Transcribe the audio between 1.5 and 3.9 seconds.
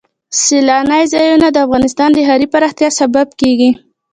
د افغانستان د ښاري پراختیا سبب کېږي.